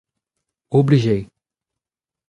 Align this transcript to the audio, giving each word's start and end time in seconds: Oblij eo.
Oblij 0.77 1.01
eo. 1.13 1.21